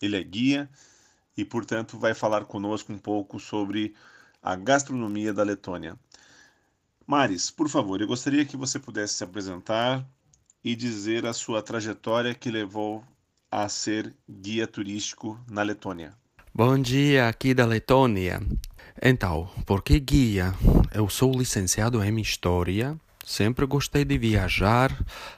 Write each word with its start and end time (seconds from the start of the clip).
Ele 0.00 0.16
é 0.16 0.22
guia 0.22 0.68
e, 1.36 1.44
portanto, 1.44 1.98
vai 1.98 2.14
falar 2.14 2.44
conosco 2.44 2.92
um 2.92 2.98
pouco 2.98 3.38
sobre 3.38 3.94
a 4.42 4.56
gastronomia 4.56 5.32
da 5.32 5.42
Letônia. 5.42 5.98
Maris, 7.06 7.50
por 7.50 7.68
favor, 7.68 8.00
eu 8.00 8.06
gostaria 8.06 8.44
que 8.44 8.56
você 8.56 8.78
pudesse 8.78 9.14
se 9.14 9.24
apresentar 9.24 10.06
e 10.62 10.76
dizer 10.76 11.24
a 11.26 11.32
sua 11.32 11.62
trajetória 11.62 12.34
que 12.34 12.50
levou 12.50 13.04
a 13.50 13.68
ser 13.68 14.14
guia 14.28 14.66
turístico 14.66 15.38
na 15.50 15.62
Letônia. 15.62 16.12
Bom 16.54 16.78
dia, 16.78 17.28
aqui 17.28 17.54
da 17.54 17.64
Letônia. 17.64 18.40
Então, 19.00 19.48
por 19.64 19.82
que 19.82 19.98
guia? 20.00 20.52
Eu 20.92 21.08
sou 21.08 21.32
licenciado 21.32 22.02
em 22.02 22.20
História 22.20 22.98
Sempre 23.28 23.66
gostei 23.66 24.06
de 24.06 24.16
viajar, 24.16 24.90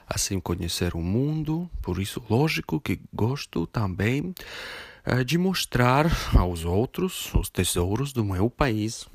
assim 0.07 0.39
conhecer 0.39 0.95
o 0.95 1.01
mundo, 1.01 1.69
por 1.81 1.99
isso, 1.99 2.23
lógico 2.29 2.79
que 2.79 3.01
gosto 3.13 3.67
também 3.67 4.33
uh, 5.05 5.25
de 5.25 5.37
mostrar 5.37 6.05
aos 6.33 6.63
outros 6.63 7.33
os 7.35 7.49
tesouros 7.49 8.13
do 8.13 8.23
meu 8.23 8.49
país. 8.49 9.09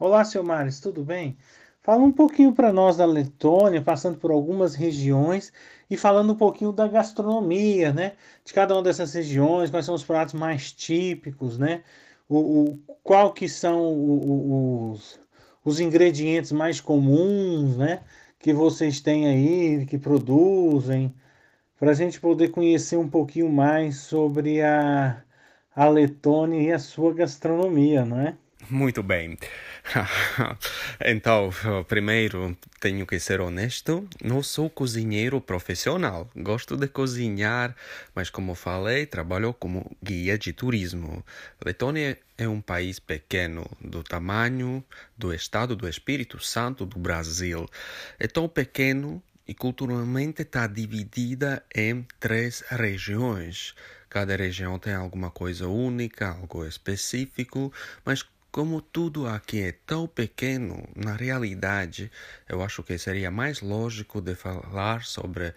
Olá, 0.00 0.24
seu 0.24 0.42
Maris, 0.42 0.80
tudo 0.80 1.04
bem? 1.04 1.38
Fala 1.80 2.02
um 2.02 2.10
pouquinho 2.10 2.52
para 2.52 2.72
nós 2.72 2.96
da 2.96 3.06
Letônia, 3.06 3.80
passando 3.80 4.18
por 4.18 4.32
algumas 4.32 4.74
regiões 4.74 5.52
e 5.88 5.96
falando 5.96 6.32
um 6.32 6.36
pouquinho 6.36 6.72
da 6.72 6.88
gastronomia, 6.88 7.92
né? 7.92 8.14
De 8.44 8.52
cada 8.52 8.74
uma 8.74 8.82
dessas 8.82 9.14
regiões, 9.14 9.70
quais 9.70 9.86
são 9.86 9.94
os 9.94 10.02
pratos 10.02 10.34
mais 10.34 10.72
típicos, 10.72 11.56
né? 11.56 11.84
O, 12.28 12.64
o 12.64 12.78
qual 13.04 13.32
que 13.32 13.48
são 13.48 14.90
os, 14.90 15.20
os 15.64 15.80
ingredientes 15.80 16.52
mais 16.52 16.80
comuns, 16.80 17.76
né? 17.76 18.00
Que 18.38 18.52
vocês 18.52 19.00
têm 19.00 19.26
aí, 19.26 19.86
que 19.86 19.98
produzem, 19.98 21.14
para 21.78 21.90
a 21.90 21.94
gente 21.94 22.20
poder 22.20 22.50
conhecer 22.50 22.96
um 22.96 23.08
pouquinho 23.08 23.50
mais 23.50 23.96
sobre 23.96 24.62
a, 24.62 25.22
a 25.74 25.88
Letônia 25.88 26.60
e 26.60 26.72
a 26.72 26.78
sua 26.78 27.14
gastronomia, 27.14 28.04
não 28.04 28.20
é? 28.20 28.34
Muito 28.68 29.02
bem. 29.02 29.36
então, 31.04 31.50
primeiro 31.88 32.56
tenho 32.78 33.06
que 33.06 33.18
ser 33.18 33.40
honesto, 33.40 34.08
não 34.22 34.42
sou 34.42 34.68
cozinheiro 34.70 35.40
profissional. 35.40 36.30
Gosto 36.36 36.76
de 36.76 36.88
cozinhar, 36.88 37.74
mas 38.14 38.30
como 38.30 38.54
falei, 38.54 39.06
trabalho 39.06 39.52
como 39.54 39.96
guia 40.02 40.38
de 40.38 40.52
turismo. 40.52 41.24
Letônia 41.64 42.18
é 42.36 42.48
um 42.48 42.60
país 42.60 42.98
pequeno, 42.98 43.68
do 43.80 44.02
tamanho 44.02 44.84
do 45.16 45.32
estado 45.34 45.76
do 45.76 45.88
Espírito 45.88 46.42
Santo 46.42 46.86
do 46.86 46.98
Brasil. 46.98 47.68
É 48.18 48.26
tão 48.26 48.48
pequeno 48.48 49.22
e 49.46 49.54
culturalmente 49.54 50.42
está 50.42 50.66
dividida 50.66 51.62
em 51.74 52.06
três 52.18 52.62
regiões. 52.70 53.74
Cada 54.08 54.36
região 54.36 54.78
tem 54.78 54.94
alguma 54.94 55.30
coisa 55.30 55.68
única, 55.68 56.30
algo 56.30 56.64
específico, 56.64 57.72
mas 58.04 58.24
como 58.50 58.80
tudo 58.80 59.26
aqui 59.26 59.62
é 59.62 59.72
tão 59.72 60.06
pequeno, 60.06 60.88
na 60.94 61.14
realidade, 61.14 62.10
eu 62.48 62.62
acho 62.62 62.82
que 62.82 62.98
seria 62.98 63.30
mais 63.30 63.60
lógico 63.60 64.20
de 64.20 64.34
falar 64.34 65.04
sobre 65.04 65.54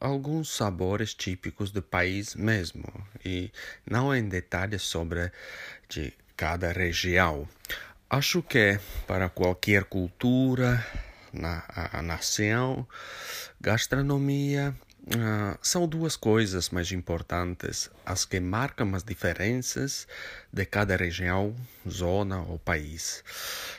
alguns 0.00 0.54
sabores 0.54 1.14
típicos 1.14 1.70
do 1.70 1.82
país 1.82 2.34
mesmo, 2.34 2.84
e 3.24 3.50
não 3.88 4.14
em 4.14 4.28
detalhes 4.28 4.82
sobre 4.82 5.30
de 5.88 6.12
cada 6.36 6.72
região. 6.72 7.48
Acho 8.08 8.42
que 8.42 8.78
para 9.06 9.28
qualquer 9.28 9.84
cultura, 9.84 10.84
na 11.32 11.64
nação, 12.02 12.86
gastronomia 13.60 14.74
Uh, 15.06 15.56
são 15.62 15.86
duas 15.86 16.16
coisas 16.16 16.70
mais 16.70 16.90
importantes, 16.90 17.88
as 18.04 18.24
que 18.24 18.40
marcam 18.40 18.92
as 18.92 19.04
diferenças 19.04 20.08
de 20.52 20.64
cada 20.66 20.96
região, 20.96 21.54
zona 21.88 22.40
ou 22.40 22.58
país. 22.58 23.22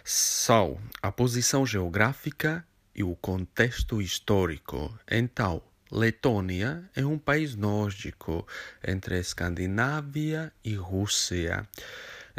São 0.06 0.80
a 1.02 1.12
posição 1.12 1.66
geográfica 1.66 2.66
e 2.96 3.04
o 3.04 3.14
contexto 3.14 4.02
histórico. 4.02 4.98
Então, 5.10 5.62
Letônia 5.92 6.90
é 6.96 7.06
um 7.06 7.20
país 7.20 7.56
nórdico 7.56 8.48
entre 8.86 9.20
Escandinávia 9.20 10.54
e 10.64 10.76
Rússia. 10.76 11.68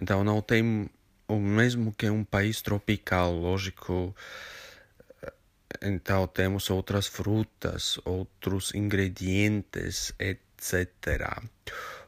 Então, 0.00 0.25
não 0.25 0.41
tem 0.41 0.88
o 1.28 1.37
mesmo 1.37 1.93
que 1.93 2.09
um 2.09 2.25
país 2.25 2.62
tropical, 2.62 3.34
lógico 3.34 4.16
então 5.83 6.27
temos 6.27 6.71
outras 6.71 7.06
frutas, 7.06 7.99
outros 8.05 8.75
ingredientes, 8.75 10.12
etc. 10.19 11.41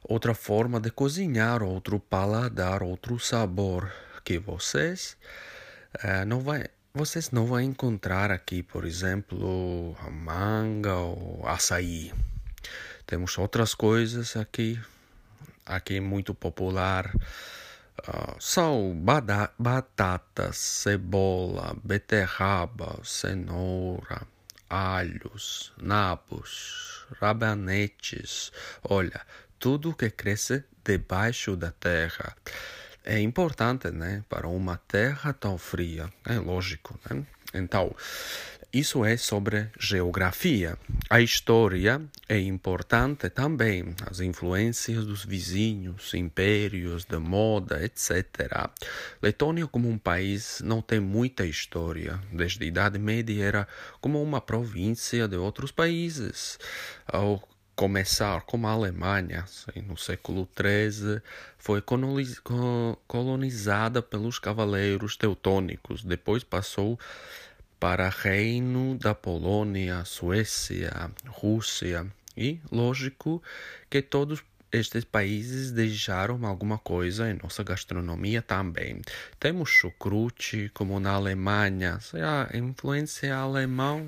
Outra 0.03 0.35
forma 0.35 0.81
de 0.81 0.91
cozinhar, 0.91 1.63
outro 1.63 2.01
paladar, 2.01 2.83
outro 2.83 3.19
sabor 3.19 3.93
que 4.25 4.39
vocês 4.39 5.17
uh, 5.97 6.25
não 6.27 6.41
vai, 6.41 6.67
vocês 6.93 7.31
não 7.31 7.47
vão 7.47 7.61
encontrar 7.61 8.31
aqui, 8.31 8.63
por 8.63 8.85
exemplo, 8.85 9.97
a 10.01 10.11
manga 10.11 10.95
ou 10.95 11.47
açaí. 11.47 12.13
Temos 13.07 13.37
outras 13.39 13.75
coisas 13.75 14.37
aqui, 14.37 14.81
aqui 15.67 16.01
muito 16.01 16.35
popular 16.35 17.13
São 18.38 18.94
batatas, 19.59 20.56
cebola, 20.56 21.77
beterraba, 21.84 22.99
cenoura, 23.05 24.22
alhos, 24.69 25.72
nabos, 25.81 27.06
rabanetes. 27.21 28.53
Olha, 28.83 29.21
tudo 29.59 29.94
que 29.94 30.10
cresce 30.10 30.65
debaixo 30.84 31.56
da 31.56 31.71
terra. 31.71 32.34
É 33.05 33.19
importante, 33.19 33.91
né? 33.91 34.22
Para 34.28 34.47
uma 34.49 34.77
terra 34.77 35.33
tão 35.33 35.59
fria. 35.59 36.12
É 36.25 36.39
lógico, 36.39 36.99
né? 37.09 37.25
Então, 37.53 37.94
isso 38.73 39.05
é 39.05 39.17
sobre 39.17 39.69
geografia. 39.79 40.79
A 41.09 41.21
história 41.21 42.01
é 42.29 42.39
importante 42.39 43.29
também, 43.29 43.97
as 44.09 44.21
influências 44.21 45.05
dos 45.05 45.25
vizinhos, 45.25 46.15
impérios, 46.15 47.05
de 47.05 47.19
moda, 47.19 47.85
etc. 47.85 48.71
Letônia, 49.21 49.67
como 49.67 49.89
um 49.89 49.99
país, 49.99 50.61
não 50.65 50.81
tem 50.81 51.01
muita 51.01 51.45
história. 51.45 52.21
Desde 52.33 52.63
a 52.63 52.67
Idade 52.69 52.99
Média 52.99 53.45
era 53.45 53.69
como 54.01 54.23
uma 54.23 54.41
província 54.41 55.27
de 55.27 55.37
outros 55.37 55.73
países. 55.73 56.57
Ao 57.09 57.43
começar 57.75 58.43
como 58.43 58.69
a 58.69 58.73
Alemanha, 58.73 59.41
assim, 59.45 59.81
no 59.81 59.97
século 59.97 60.47
XIII, 60.55 61.21
foi 61.59 61.83
colonizada 63.07 64.03
pelos 64.03 64.39
cavaleiros 64.39 65.17
teutônicos. 65.17 66.05
Depois 66.05 66.45
passou 66.45 66.99
para 67.81 68.11
Reino 68.11 68.99
da 68.99 69.15
Polônia, 69.15 70.05
Suécia, 70.05 71.11
Rússia 71.27 72.07
e, 72.37 72.61
lógico, 72.71 73.43
que 73.89 74.03
todos 74.03 74.43
estes 74.71 75.03
países 75.03 75.72
deixaram 75.72 76.47
alguma 76.47 76.78
coisa 76.78 77.28
em 77.28 77.39
nossa 77.43 77.65
gastronomia 77.65 78.43
também. 78.43 79.01
Temos 79.41 79.71
chucrute, 79.71 80.71
como 80.75 81.01
na 81.01 81.13
Alemanha. 81.13 81.99
A 82.15 82.57
influência 82.57 83.34
alemã 83.34 84.01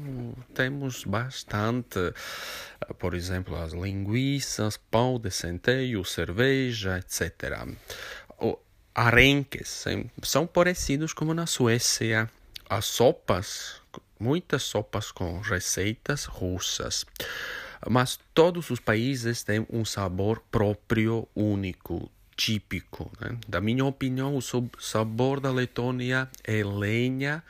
temos 0.55 1.05
bastante. 1.05 1.99
Por 2.99 3.15
exemplo, 3.15 3.57
as 3.57 3.73
linguiças, 3.73 4.77
pão 4.77 5.19
de 5.19 5.31
centeio, 5.31 6.05
cerveja, 6.05 6.99
etc. 6.99 7.67
Arenques 8.95 9.85
são 10.23 10.47
parecidos 10.47 11.13
como 11.15 11.33
na 11.33 11.47
Suécia 11.47 12.31
as 12.73 12.87
sopas, 12.87 13.83
muitas 14.19 14.63
sopas 14.63 15.13
com 15.13 15.39
receitas 15.41 16.25
russas. 16.25 17.05
Mas 17.87 18.19
todos 18.33 18.71
os 18.71 18.81
países 18.81 19.43
têm 19.43 19.67
um 19.69 19.85
sabor 19.85 20.43
próprio, 20.51 21.29
único, 21.35 22.11
típico. 22.35 23.13
Né? 23.21 23.37
Da 23.47 23.61
minha 23.61 23.85
opinião, 23.85 24.35
o 24.35 24.41
sabor 24.81 25.39
da 25.39 25.51
Letônia 25.51 26.31
é 26.43 26.65
lenha 26.65 27.45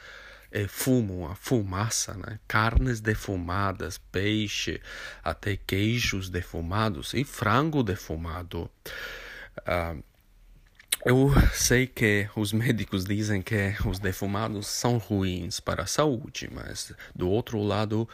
é 0.50 0.66
fumo, 0.66 1.26
a 1.28 1.34
fumaça, 1.34 2.14
né? 2.14 2.38
carnes 2.46 3.00
defumadas, 3.00 3.98
peixe, 4.10 4.82
até 5.22 5.56
queijos 5.56 6.28
defumados 6.28 7.14
e 7.14 7.24
frango 7.24 7.82
defumado. 7.82 8.69
Uh, 9.60 10.02
eu 11.04 11.31
sei 11.52 11.87
que 11.87 12.28
os 12.37 12.52
médicos 12.52 13.04
dizem 13.04 13.43
que 13.43 13.75
os 13.84 13.99
defumados 13.99 14.69
são 14.69 14.99
ruins 14.99 15.58
para 15.58 15.82
a 15.82 15.87
saúde, 15.87 16.49
mas 16.52 16.93
do 17.14 17.28
outro 17.28 17.60
lado 17.60 18.08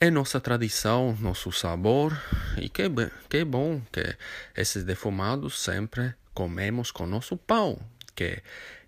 é 0.00 0.10
nossa 0.10 0.40
tradição, 0.40 1.16
nosso 1.20 1.50
sabor 1.50 2.16
e 2.56 2.68
que, 2.68 2.84
que 3.28 3.44
bom 3.44 3.80
que 3.90 4.16
esses 4.56 4.84
defumados 4.84 5.60
sempre 5.60 6.14
comemos 6.32 6.90
com 6.90 7.06
nosso 7.06 7.36
pão, 7.36 7.78
que 8.14 8.42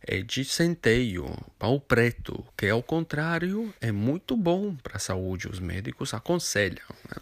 é 0.06 0.21
de 0.21 0.44
centeio, 0.44 1.26
pão 1.59 1.81
preto, 1.81 2.44
que 2.56 2.69
ao 2.69 2.82
contrário 2.82 3.73
é 3.81 3.91
muito 3.91 4.37
bom 4.37 4.75
para 4.75 4.97
a 4.97 5.00
saúde, 5.00 5.49
os 5.49 5.59
médicos 5.59 6.12
aconselham. 6.12 6.85
Né? 7.09 7.17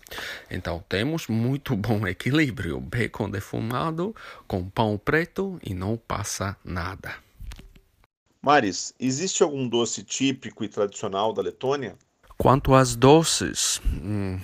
Então 0.51 0.85
temos 0.89 1.29
muito 1.29 1.77
bom 1.77 2.07
equilíbrio, 2.07 2.81
bacon 2.81 3.31
defumado 3.31 4.15
com 4.49 4.69
pão 4.69 4.99
preto 4.99 5.61
e 5.65 5.75
não 5.75 5.97
passa 5.97 6.57
nada. 6.65 7.15
Maris, 8.43 8.93
existe 8.99 9.43
algum 9.43 9.69
doce 9.69 10.03
típico 10.03 10.65
e 10.65 10.69
tradicional 10.69 11.33
da 11.33 11.41
Letônia? 11.41 11.97
Quanto 12.37 12.75
às 12.75 12.97
doces, 12.97 13.81
hum, 13.87 14.41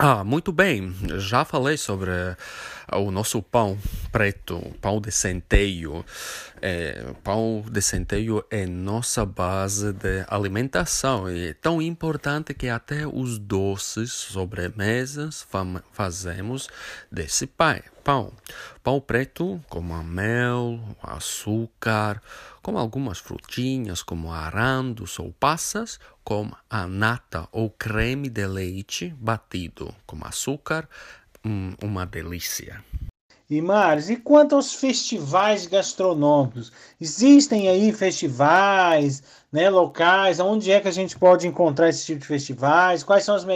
ah, 0.00 0.22
muito 0.22 0.52
bem. 0.52 0.94
Já 1.18 1.44
falei 1.44 1.76
sobre 1.76 2.12
o 2.96 3.10
nosso 3.10 3.42
pão 3.42 3.78
preto, 4.10 4.60
pão 4.80 5.00
de 5.00 5.10
centeio. 5.10 6.04
É, 6.60 7.14
pão 7.22 7.64
de 7.70 7.80
centeio 7.80 8.44
é 8.50 8.66
nossa 8.66 9.24
base 9.24 9.92
de 9.92 10.24
alimentação 10.28 11.30
e 11.30 11.48
é 11.48 11.54
tão 11.54 11.80
importante 11.80 12.52
que 12.52 12.68
até 12.68 13.06
os 13.06 13.38
doces, 13.38 14.10
sobremesas, 14.10 15.46
fazemos 15.92 16.68
desse 17.10 17.46
pão. 17.46 18.32
Pão, 18.82 19.00
preto 19.00 19.62
como 19.68 19.94
a 19.94 20.02
mel, 20.02 20.80
açúcar, 21.02 22.22
com 22.62 22.78
algumas 22.78 23.18
frutinhas 23.18 24.02
como 24.02 24.32
arandos 24.32 25.18
ou 25.18 25.32
passas, 25.32 26.00
com 26.24 26.50
a 26.68 26.86
nata 26.86 27.48
ou 27.52 27.70
creme 27.70 28.28
de 28.28 28.46
leite 28.46 29.14
batido 29.18 29.94
com 30.06 30.18
açúcar, 30.24 30.88
uma 31.82 32.04
delícia. 32.04 32.82
E 33.50 33.62
Maris, 33.62 34.10
e 34.10 34.16
quanto 34.16 34.54
aos 34.54 34.74
festivais 34.74 35.66
gastronômicos? 35.66 36.70
Existem 37.00 37.66
aí 37.66 37.90
festivais, 37.92 39.22
né, 39.50 39.70
locais? 39.70 40.38
Onde 40.38 40.70
é 40.70 40.80
que 40.80 40.88
a 40.88 40.92
gente 40.92 41.18
pode 41.18 41.46
encontrar 41.48 41.88
esse 41.88 42.04
tipo 42.04 42.20
de 42.20 42.26
festivais? 42.26 43.02
Quais 43.02 43.24
são 43.24 43.34
as 43.34 43.46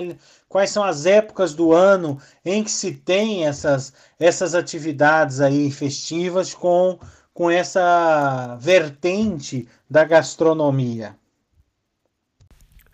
quais 0.48 0.70
são 0.70 0.82
as 0.82 1.04
épocas 1.04 1.54
do 1.54 1.72
ano 1.72 2.18
em 2.42 2.64
que 2.64 2.70
se 2.70 2.92
tem 2.92 3.46
essas 3.46 3.92
essas 4.18 4.54
atividades 4.54 5.40
aí 5.40 5.70
festivas 5.70 6.54
com 6.54 6.98
com 7.34 7.50
essa 7.50 8.56
vertente 8.58 9.68
da 9.90 10.04
gastronomia? 10.04 11.16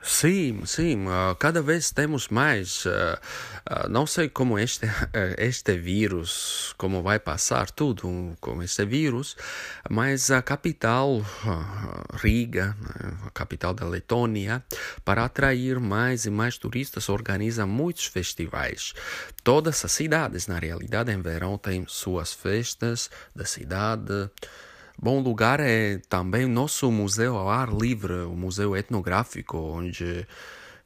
Sim, 0.08 0.64
sim, 0.64 1.06
uh, 1.06 1.34
cada 1.38 1.60
vez 1.60 1.90
temos 1.90 2.28
mais. 2.28 2.86
Uh, 2.86 2.88
uh, 3.70 3.88
não 3.90 4.06
sei 4.06 4.26
como 4.30 4.58
este, 4.58 4.86
este 5.36 5.76
vírus, 5.76 6.74
como 6.78 7.02
vai 7.02 7.18
passar 7.18 7.70
tudo 7.70 8.34
com 8.40 8.62
este 8.62 8.86
vírus, 8.86 9.36
mas 9.88 10.30
a 10.30 10.40
capital, 10.40 11.22
Riga, 12.14 12.74
a 13.26 13.30
capital 13.32 13.74
da 13.74 13.86
Letônia, 13.86 14.64
para 15.04 15.26
atrair 15.26 15.78
mais 15.78 16.24
e 16.24 16.30
mais 16.30 16.56
turistas, 16.56 17.10
organiza 17.10 17.66
muitos 17.66 18.06
festivais. 18.06 18.94
Todas 19.44 19.84
as 19.84 19.92
cidades, 19.92 20.46
na 20.46 20.58
realidade, 20.58 21.12
em 21.12 21.20
verão, 21.20 21.58
têm 21.58 21.84
suas 21.86 22.32
festas 22.32 23.10
da 23.36 23.44
cidade. 23.44 24.30
Bom 25.00 25.20
lugar 25.20 25.60
é 25.60 25.98
também 26.08 26.44
nosso 26.46 26.90
museu 26.90 27.36
ao 27.36 27.48
ar 27.48 27.72
livre, 27.72 28.24
o 28.24 28.34
museu 28.34 28.76
etnográfico, 28.76 29.56
onde 29.56 30.26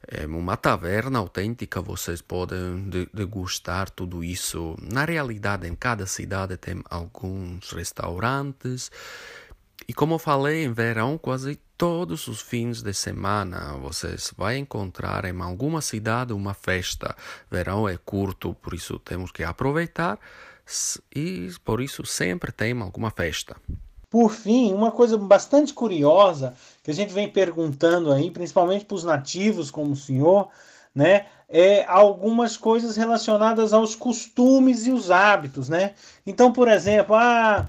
é 0.07 0.27
uma 0.27 0.55
taverna 0.55 1.17
autêntica, 1.17 1.81
vocês 1.81 2.21
podem 2.21 2.89
degustar 3.11 3.89
tudo 3.89 4.23
isso. 4.23 4.77
Na 4.79 5.03
realidade, 5.03 5.67
em 5.67 5.73
cada 5.73 6.05
cidade 6.05 6.57
tem 6.57 6.83
alguns 6.91 7.71
restaurantes. 7.71 8.91
E 9.87 9.93
como 9.95 10.19
falei, 10.19 10.63
em 10.63 10.71
verão, 10.71 11.17
quase 11.17 11.59
todos 11.75 12.27
os 12.27 12.39
fins 12.39 12.83
de 12.83 12.93
semana 12.93 13.73
vocês 13.77 14.31
vão 14.37 14.53
encontrar 14.53 15.25
em 15.25 15.41
alguma 15.41 15.81
cidade 15.81 16.33
uma 16.33 16.53
festa. 16.53 17.15
Verão 17.49 17.89
é 17.89 17.97
curto, 17.97 18.53
por 18.53 18.75
isso 18.75 18.99
temos 18.99 19.31
que 19.31 19.43
aproveitar 19.43 20.19
e 21.15 21.49
por 21.65 21.81
isso 21.81 22.05
sempre 22.05 22.51
tem 22.51 22.79
alguma 22.79 23.09
festa. 23.09 23.55
Por 24.13 24.29
fim, 24.29 24.71
uma 24.71 24.91
coisa 24.91 25.17
bastante 25.17 25.73
curiosa 25.73 26.53
que 26.83 26.91
a 26.91 26.93
gente 26.93 27.11
vem 27.11 27.27
perguntando 27.27 28.11
aí, 28.11 28.29
principalmente 28.29 28.85
para 28.85 28.93
os 28.93 29.03
nativos 29.03 29.71
como 29.71 29.93
o 29.93 29.95
senhor, 29.95 30.49
né, 30.93 31.25
é 31.49 31.83
algumas 31.87 32.55
coisas 32.55 32.95
relacionadas 32.95 33.73
aos 33.73 33.95
costumes 33.95 34.85
e 34.85 34.91
os 34.91 35.09
hábitos, 35.09 35.67
né? 35.67 35.95
Então, 36.27 36.53
por 36.53 36.67
exemplo, 36.67 37.15
ah, 37.15 37.67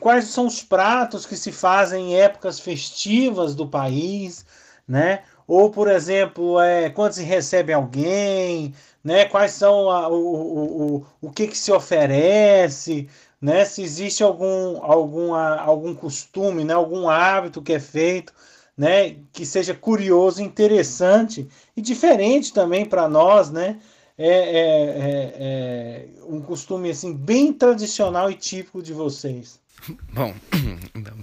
quais 0.00 0.24
são 0.28 0.46
os 0.46 0.62
pratos 0.62 1.26
que 1.26 1.36
se 1.36 1.52
fazem 1.52 2.12
em 2.12 2.16
épocas 2.16 2.58
festivas 2.58 3.54
do 3.54 3.68
país, 3.68 4.46
né? 4.88 5.22
Ou, 5.46 5.68
por 5.68 5.86
exemplo, 5.86 6.58
é, 6.60 6.88
quando 6.88 7.12
se 7.12 7.24
recebe 7.24 7.74
alguém, 7.74 8.74
né? 9.04 9.26
Quais 9.26 9.52
são 9.52 9.90
a, 9.90 10.08
o, 10.08 10.14
o, 10.14 10.96
o, 10.96 11.06
o 11.20 11.30
que, 11.30 11.46
que 11.46 11.58
se 11.58 11.70
oferece, 11.70 13.06
né? 13.42 13.64
Se 13.64 13.82
existe 13.82 14.22
algum, 14.22 14.80
alguma, 14.80 15.56
algum 15.56 15.92
costume, 15.92 16.64
né? 16.64 16.72
algum 16.72 17.08
hábito 17.08 17.60
que 17.60 17.72
é 17.72 17.80
feito, 17.80 18.32
né? 18.78 19.16
Que 19.32 19.44
seja 19.44 19.74
curioso, 19.74 20.40
interessante 20.40 21.48
e 21.76 21.82
diferente 21.82 22.52
também 22.52 22.86
para 22.86 23.08
nós, 23.08 23.50
né? 23.50 23.80
É, 24.16 24.28
é, 24.28 24.60
é, 24.60 25.34
é, 25.40 26.06
um 26.28 26.40
costume 26.40 26.90
assim 26.90 27.12
bem 27.12 27.52
tradicional 27.52 28.30
e 28.30 28.34
típico 28.34 28.80
de 28.80 28.92
vocês. 28.92 29.58
Bom, 30.12 30.32
então, 30.94 31.16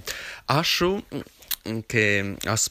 acho 0.45 1.01
que 1.87 2.35
as 2.45 2.69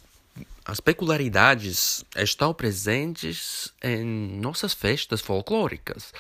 as 0.69 0.81
peculiaridades 0.81 2.05
estão 2.15 2.53
presentes 2.53 3.73
em 3.83 4.05
nossas 4.39 4.75
festas 4.75 5.23
folclóricas. 5.23 6.13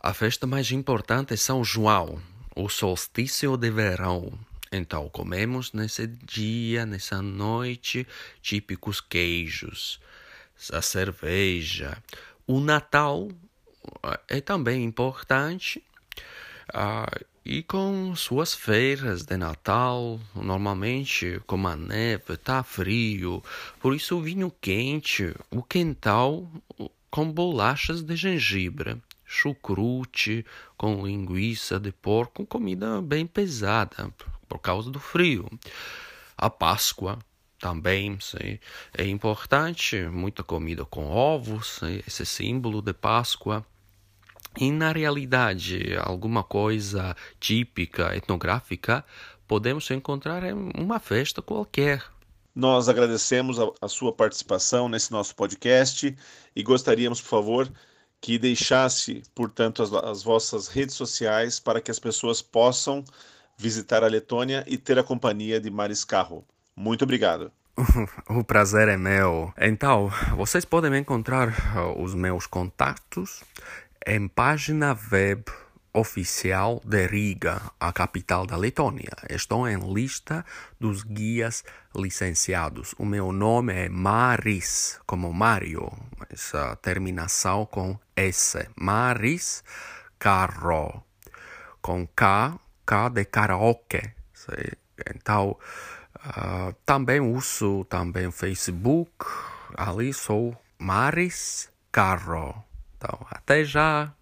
A 0.00 0.14
festa 0.14 0.46
mais 0.46 0.70
importante 0.70 1.34
é 1.34 1.36
São 1.36 1.64
João, 1.64 2.20
o 2.54 2.68
solstício 2.68 3.56
de 3.56 3.70
verão. 3.70 4.32
Então 4.70 5.08
comemos 5.08 5.72
nesse 5.72 6.06
dia, 6.06 6.86
nessa 6.86 7.20
noite, 7.20 8.06
típicos 8.40 9.00
queijos, 9.00 10.00
a 10.72 10.80
cerveja. 10.80 12.02
O 12.46 12.58
Natal 12.60 13.28
é 14.28 14.40
também 14.40 14.82
importante. 14.82 15.82
Uh, 16.70 17.24
e 17.44 17.62
com 17.62 18.14
suas 18.14 18.54
feiras 18.54 19.24
de 19.24 19.36
Natal, 19.36 20.20
normalmente 20.34 21.42
como 21.44 21.66
a 21.66 21.76
neve, 21.76 22.36
tá 22.36 22.62
frio, 22.62 23.42
por 23.80 23.94
isso 23.94 24.16
o 24.16 24.22
vinho 24.22 24.50
quente, 24.60 25.34
o 25.50 25.60
quental 25.60 26.48
com 27.10 27.30
bolachas 27.30 28.00
de 28.00 28.14
gengibre 28.14 28.96
chucrute 29.32 30.44
com 30.76 31.06
linguiça 31.06 31.80
de 31.80 31.90
porco, 31.90 32.44
comida 32.44 33.00
bem 33.00 33.26
pesada 33.26 34.12
por 34.46 34.58
causa 34.58 34.90
do 34.90 35.00
frio. 35.00 35.48
A 36.36 36.50
Páscoa 36.50 37.18
também 37.58 38.18
sim, 38.20 38.58
é 38.92 39.06
importante, 39.06 40.02
muita 40.08 40.42
comida 40.42 40.84
com 40.84 41.06
ovos, 41.06 41.80
esse 42.06 42.26
símbolo 42.26 42.82
de 42.82 42.92
Páscoa. 42.92 43.64
E 44.60 44.70
na 44.70 44.92
realidade, 44.92 45.96
alguma 46.04 46.44
coisa 46.44 47.16
típica, 47.40 48.14
etnográfica, 48.14 49.02
podemos 49.48 49.90
encontrar 49.90 50.44
em 50.44 50.52
uma 50.76 51.00
festa 51.00 51.40
qualquer. 51.40 52.04
Nós 52.54 52.86
agradecemos 52.86 53.58
a, 53.58 53.70
a 53.80 53.88
sua 53.88 54.12
participação 54.12 54.90
nesse 54.90 55.10
nosso 55.10 55.34
podcast 55.34 56.14
e 56.54 56.62
gostaríamos, 56.62 57.18
por 57.22 57.28
favor, 57.28 57.72
que 58.22 58.38
deixasse, 58.38 59.24
portanto, 59.34 59.82
as, 59.82 59.92
as 59.92 60.22
vossas 60.22 60.68
redes 60.68 60.94
sociais 60.94 61.58
para 61.58 61.80
que 61.80 61.90
as 61.90 61.98
pessoas 61.98 62.40
possam 62.40 63.04
visitar 63.58 64.04
a 64.04 64.06
Letônia 64.06 64.64
e 64.68 64.78
ter 64.78 64.96
a 64.96 65.02
companhia 65.02 65.60
de 65.60 65.68
Maris 65.68 66.04
Carro. 66.04 66.46
Muito 66.74 67.02
obrigado. 67.02 67.50
O 68.28 68.44
prazer 68.44 68.86
é 68.86 68.96
meu. 68.96 69.52
Então, 69.58 70.10
vocês 70.36 70.64
podem 70.64 70.94
encontrar 70.96 71.48
uh, 71.76 72.00
os 72.00 72.14
meus 72.14 72.46
contatos 72.46 73.42
em 74.06 74.28
página 74.28 74.96
web 75.10 75.44
oficial 75.92 76.80
de 76.84 77.06
Riga, 77.06 77.60
a 77.78 77.92
capital 77.92 78.46
da 78.46 78.56
Letônia. 78.56 79.12
Estou 79.28 79.68
em 79.68 79.78
lista 79.92 80.44
dos 80.80 81.02
guias 81.02 81.64
licenciados. 81.94 82.94
O 82.98 83.04
meu 83.04 83.30
nome 83.32 83.74
é 83.74 83.88
Maris, 83.88 84.98
como 85.06 85.32
Mario, 85.32 85.92
essa 86.30 86.76
terminação 86.76 87.66
com 87.66 87.98
S. 88.16 88.66
Maris 88.74 89.62
Carro, 90.18 91.04
com 91.82 92.06
K, 92.06 92.58
K 92.86 93.08
de 93.10 93.24
karaoke. 93.24 94.00
Então, 95.14 95.58
uh, 96.16 96.72
também 96.86 97.20
uso 97.20 97.84
também 97.84 98.30
Facebook. 98.30 99.26
Ali 99.76 100.12
sou 100.12 100.56
Maris 100.78 101.70
Carro. 101.90 102.64
Então, 102.96 103.26
até 103.30 103.64
já! 103.64 104.14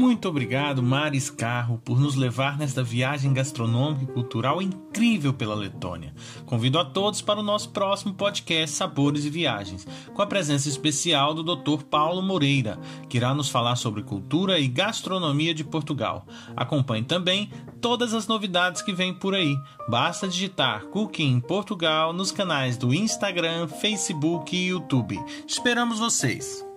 Muito 0.00 0.30
obrigado, 0.30 0.82
Maris 0.82 1.28
Carro, 1.28 1.76
por 1.84 2.00
nos 2.00 2.14
levar 2.14 2.56
nesta 2.56 2.82
viagem 2.82 3.34
gastronômica 3.34 4.04
e 4.04 4.14
cultural 4.14 4.62
incrível 4.62 5.34
pela 5.34 5.54
Letônia. 5.54 6.14
Convido 6.46 6.78
a 6.78 6.84
todos 6.86 7.20
para 7.20 7.40
o 7.40 7.42
nosso 7.42 7.68
próximo 7.68 8.14
podcast 8.14 8.74
Sabores 8.74 9.26
e 9.26 9.30
Viagens, 9.30 9.86
com 10.14 10.22
a 10.22 10.26
presença 10.26 10.70
especial 10.70 11.34
do 11.34 11.42
Dr. 11.42 11.84
Paulo 11.84 12.22
Moreira, 12.22 12.80
que 13.10 13.18
irá 13.18 13.34
nos 13.34 13.50
falar 13.50 13.76
sobre 13.76 14.02
cultura 14.02 14.58
e 14.58 14.68
gastronomia 14.68 15.52
de 15.52 15.64
Portugal. 15.64 16.26
Acompanhe 16.56 17.04
também 17.04 17.50
todas 17.78 18.14
as 18.14 18.26
novidades 18.26 18.80
que 18.80 18.94
vêm 18.94 19.12
por 19.12 19.34
aí. 19.34 19.54
Basta 19.86 20.26
digitar 20.26 20.86
Cooking 20.86 21.40
Portugal 21.40 22.14
nos 22.14 22.32
canais 22.32 22.78
do 22.78 22.94
Instagram, 22.94 23.68
Facebook 23.68 24.56
e 24.56 24.68
YouTube. 24.68 25.22
Esperamos 25.46 25.98
vocês! 25.98 26.69